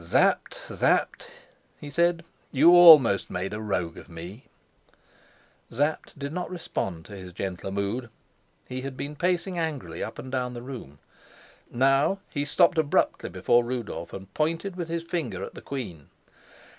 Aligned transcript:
"Sapt, 0.03 0.55
Sapt," 0.67 1.29
he 1.79 1.91
said, 1.91 2.25
"you 2.51 2.71
almost 2.71 3.29
made 3.29 3.53
a 3.53 3.61
rogue 3.61 3.99
of 3.99 4.09
me." 4.09 4.45
Sapt 5.69 6.17
did 6.17 6.33
not 6.33 6.49
respond 6.49 7.05
to 7.05 7.15
his 7.15 7.31
gentler 7.31 7.69
mood. 7.69 8.09
He 8.67 8.81
had 8.81 8.97
been 8.97 9.15
pacing 9.15 9.59
angrily 9.59 10.01
up 10.03 10.17
and 10.17 10.31
down 10.31 10.55
the 10.55 10.63
room. 10.63 10.97
Now 11.69 12.17
he 12.31 12.45
stopped 12.45 12.79
abruptly 12.79 13.29
before 13.29 13.63
Rudolf, 13.63 14.11
and 14.11 14.33
pointed 14.33 14.75
with 14.75 14.87
his 14.89 15.03
finger 15.03 15.43
at 15.43 15.53
the 15.53 15.61
queen. 15.61 16.09